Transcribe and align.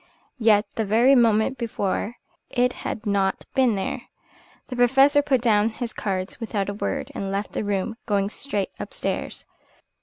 Yet 0.39 0.65
the 0.73 0.83
very 0.83 1.13
moment 1.13 1.59
before 1.59 2.15
it 2.49 2.73
had 2.81 3.05
not 3.05 3.45
been 3.53 3.75
there. 3.75 4.01
The 4.69 4.75
Professor 4.75 5.21
put 5.21 5.41
down 5.41 5.69
his 5.69 5.93
cards 5.93 6.39
without 6.39 6.69
a 6.69 6.73
word, 6.73 7.11
and 7.13 7.31
left 7.31 7.51
the 7.53 7.63
room, 7.63 7.95
going 8.07 8.27
straight 8.29 8.71
upstairs. 8.79 9.45